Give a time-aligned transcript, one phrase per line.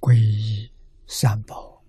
[0.00, 0.70] 皈依
[1.06, 1.82] 三宝，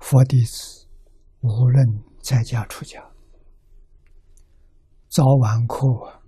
[0.00, 0.86] 佛弟子
[1.40, 3.00] 无论在家出家，
[5.08, 6.20] 早晚课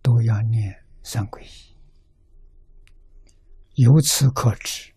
[0.00, 1.76] 都要念三皈依。
[3.74, 4.94] 由此可知，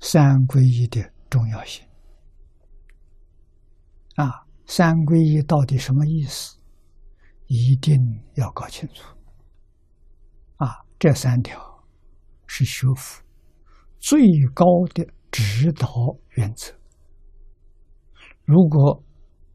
[0.00, 1.84] 三皈依的重要性。
[4.16, 6.58] 啊，三皈依到底什么意思？
[7.46, 7.98] 一定
[8.34, 9.02] 要搞清楚。
[10.56, 11.84] 啊，这三条
[12.46, 13.22] 是学佛
[13.98, 14.22] 最
[14.54, 14.64] 高
[14.94, 15.86] 的指导
[16.30, 16.72] 原则。
[18.46, 19.04] 如果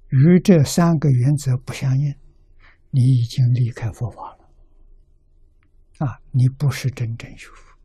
[0.10, 2.14] 与这三个原则不相应，
[2.92, 6.06] 你已经离开佛法了。
[6.06, 7.76] 啊，你不是真正学佛。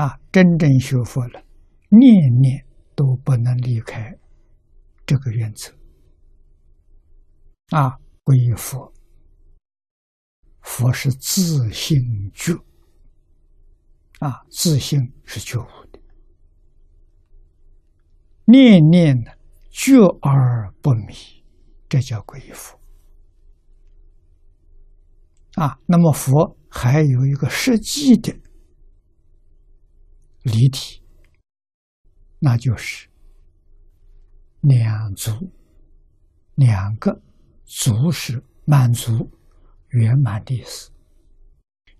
[0.00, 1.44] 啊，真正学佛了，
[1.90, 4.10] 念念都不能离开
[5.04, 5.70] 这个原则。
[7.76, 8.90] 啊，皈依佛。
[10.76, 12.52] 佛是自性觉，
[14.18, 15.98] 啊，自性是觉悟的，
[18.44, 19.38] 念念的
[19.70, 21.14] 觉而不迷，
[21.88, 22.78] 这叫皈依佛。
[25.54, 28.38] 啊，那么佛还有一个实际的
[30.42, 31.02] 离体，
[32.38, 33.08] 那就是
[34.60, 35.32] 两足，
[36.54, 37.22] 两个
[37.64, 39.30] 足是满足。
[39.90, 40.90] 圆满的意思，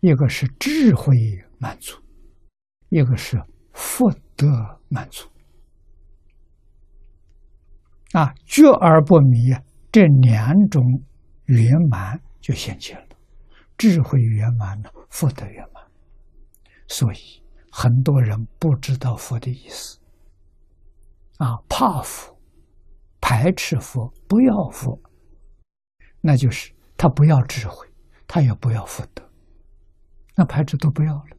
[0.00, 1.14] 一个是智慧
[1.58, 1.96] 满足，
[2.88, 3.40] 一个是
[3.72, 4.46] 福德
[4.88, 5.28] 满足。
[8.12, 9.38] 啊，觉而不迷，
[9.90, 10.82] 这两种
[11.46, 13.16] 圆满就现前了，
[13.76, 15.82] 智慧圆满了，福德圆满。
[16.88, 17.18] 所以
[17.70, 19.98] 很多人不知道佛的意思，
[21.38, 22.38] 啊，怕佛，
[23.20, 25.00] 排斥佛，不要佛，
[26.20, 26.75] 那就是。
[26.96, 27.86] 他不要智慧，
[28.26, 29.22] 他也不要福德，
[30.34, 31.36] 那排斥都不要了。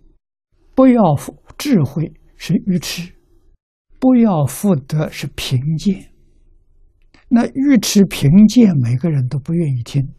[0.76, 3.12] 不要福智慧是愚痴，
[4.00, 6.14] 不要福德是贫贱。
[7.30, 10.14] 那愚痴贫贱，每个人都不愿意听，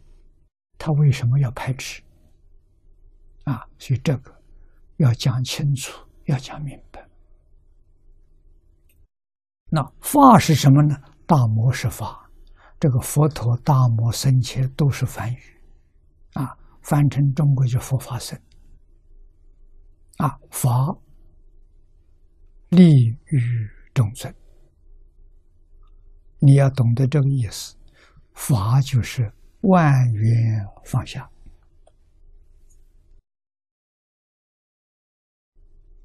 [0.77, 2.03] 他为什么要排斥？
[3.45, 4.35] 啊，所以这个
[4.97, 7.07] 要讲清楚，要讲明白。
[9.71, 10.95] 那法是什么呢？
[11.25, 12.28] 大魔是法。
[12.79, 15.39] 这个佛陀、大摩、僧伽都是梵语，
[16.31, 18.39] 啊，翻成中国就佛法僧，
[20.15, 20.69] 啊，法
[22.69, 24.33] 利于众生，
[26.39, 27.75] 你要懂得这个意思，
[28.31, 29.29] 法就是
[29.61, 31.29] 万缘放下，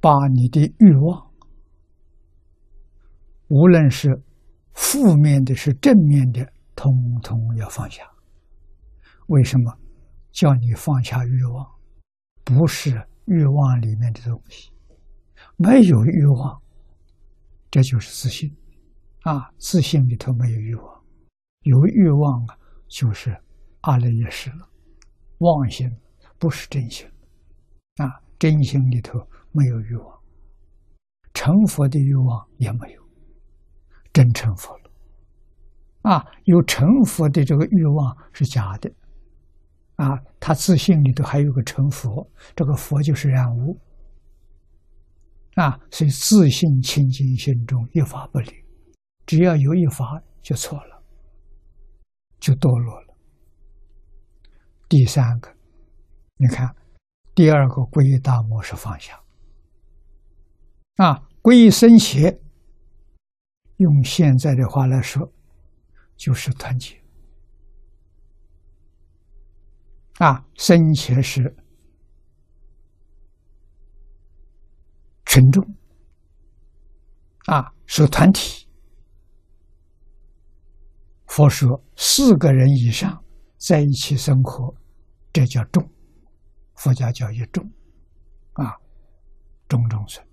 [0.00, 1.30] 把你的欲望，
[3.46, 4.20] 无论是
[4.72, 6.52] 负面的，是正面的。
[6.74, 6.92] 通
[7.22, 8.02] 通要放下。
[9.28, 9.78] 为什么
[10.32, 11.74] 叫你放下欲望？
[12.44, 12.90] 不是
[13.24, 14.70] 欲望里面的东西，
[15.56, 16.62] 没有欲望，
[17.70, 18.54] 这就是自信
[19.22, 19.50] 啊！
[19.56, 21.04] 自信里头没有欲望，
[21.62, 23.34] 有欲望啊，就是
[23.80, 24.68] 阿赖耶识了，
[25.38, 25.90] 妄心
[26.38, 27.08] 不是真心
[27.96, 28.20] 啊！
[28.38, 29.18] 真心里头
[29.52, 30.20] 没有欲望，
[31.32, 33.02] 成佛的欲望也没有，
[34.12, 34.83] 真成佛了。
[36.04, 38.92] 啊，有成佛的这个欲望是假的，
[39.96, 43.80] 啊，他自信里头还有个成佛，这个佛就是染污，
[45.54, 48.52] 啊，所以自信清净心中一法不离，
[49.24, 51.02] 只要有一法就错了，
[52.38, 53.16] 就堕落了。
[54.86, 55.48] 第三个，
[56.36, 56.76] 你看，
[57.34, 59.18] 第二个皈依大摩是放下，
[60.96, 62.38] 啊，皈依僧邪，
[63.78, 65.32] 用现在的话来说。
[66.16, 67.00] 就是团结
[70.18, 71.56] 啊，生前是
[75.26, 75.64] 群众
[77.46, 78.68] 啊，是团体。
[81.26, 83.24] 佛说四个人以上
[83.58, 84.72] 在一起生活，
[85.32, 85.90] 这叫众。
[86.76, 87.64] 佛家叫一众
[88.52, 88.76] 啊，
[89.68, 90.24] 众众生，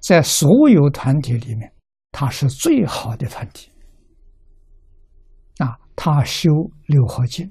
[0.00, 1.72] 在所有团体里面，
[2.12, 3.70] 它是最好的团体。
[5.96, 6.50] 他修
[6.86, 7.50] 六合敬，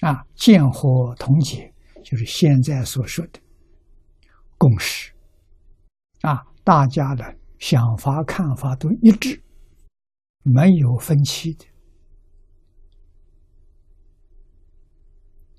[0.00, 1.72] 啊，见火同解，
[2.04, 3.40] 就是现在所说的
[4.56, 5.12] 共识，
[6.22, 9.42] 啊，大家的想法看法都一致，
[10.42, 11.66] 没有分歧的，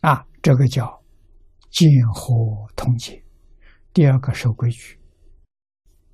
[0.02, 1.04] 啊，这个叫
[1.70, 3.24] 见火同解。
[3.92, 4.98] 第二个守规矩，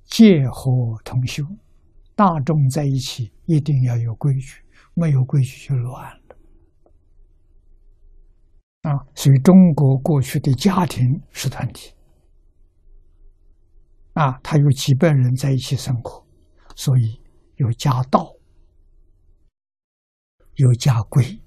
[0.04, 1.44] 戒火同修，
[2.14, 4.65] 大众在一起一定要有规矩。
[4.94, 6.36] 没有规矩就乱了。
[8.82, 11.92] 啊，所以中国过去的家庭是团体，
[14.12, 16.24] 啊，他有几百人在一起生活，
[16.76, 17.20] 所以
[17.56, 18.32] 有家道，
[20.54, 21.42] 有家规，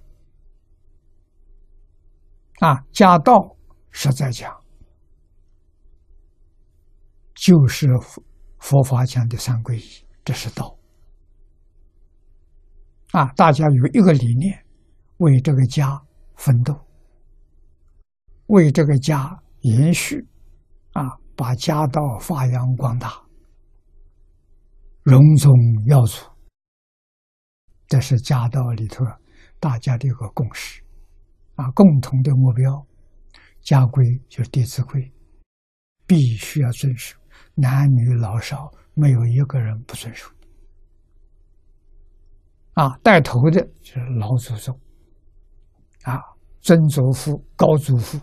[2.59, 3.55] 啊，家道
[3.89, 4.61] 实在讲，
[7.33, 7.87] 就是
[8.57, 10.77] 佛法讲的三皈依，这是道，
[13.11, 14.65] 啊，大家有一个理念，
[15.17, 15.99] 为这个家
[16.35, 16.73] 奋斗。
[18.47, 20.27] 为这个家延续，
[20.93, 23.13] 啊，把家道发扬光大，
[25.03, 25.51] 荣宗
[25.85, 26.25] 耀祖，
[27.87, 29.05] 这是家道里头
[29.59, 30.81] 大家的一个共识，
[31.55, 32.85] 啊，共同的目标。
[33.61, 35.01] 家规就是《弟子规》，
[36.07, 37.17] 必须要遵守，
[37.55, 40.31] 男女老少没有一个人不遵守。
[42.79, 44.79] 啊，带头的就是老祖宗，
[46.03, 46.17] 啊，
[46.61, 48.17] 曾祖父、高祖父。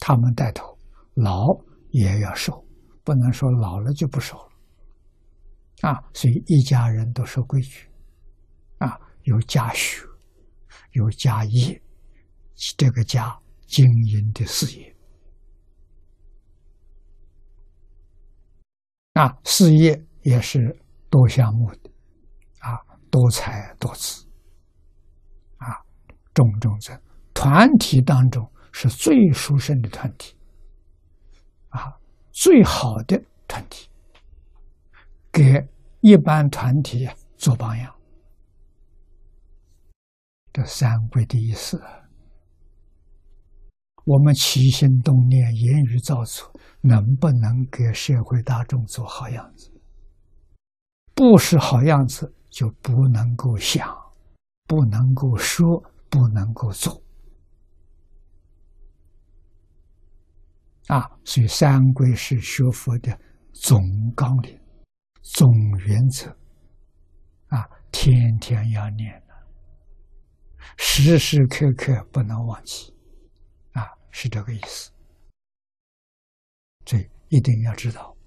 [0.00, 0.76] 他们带头，
[1.14, 1.46] 老
[1.90, 2.64] 也要守，
[3.04, 6.02] 不能说老了就不守了，啊！
[6.12, 7.88] 所以一家人都守规矩，
[8.78, 10.04] 啊，有家学，
[10.92, 11.80] 有家业，
[12.76, 13.36] 这个家
[13.66, 14.96] 经营的事业，
[19.12, 20.76] 啊，事业也是
[21.10, 21.90] 多项目的，
[23.10, 24.24] 多才多姿，
[25.56, 25.66] 啊，
[26.32, 27.00] 种种在
[27.34, 28.48] 团体当中。
[28.70, 30.36] 是最殊胜的团体，
[31.70, 31.98] 啊，
[32.30, 33.88] 最好的团体，
[35.32, 35.66] 给
[36.00, 37.92] 一般团体做榜样。
[40.52, 41.82] 这三规的意思，
[44.04, 46.48] 我们起心动念、言语造作，
[46.82, 49.72] 能不能给社会大众做好样子？
[51.16, 53.86] 不是好样子，就不能够想，
[54.66, 57.00] 不能够说，不能够做。
[60.88, 63.16] 啊，所以三规是学佛的
[63.52, 63.80] 总
[64.16, 64.60] 纲领、
[65.22, 65.48] 总
[65.86, 66.36] 原则，
[67.46, 69.34] 啊，天天要念的，
[70.78, 72.92] 时时刻刻不能忘记，
[73.70, 74.90] 啊，是这个意思。
[76.86, 78.17] 所以一定要知道。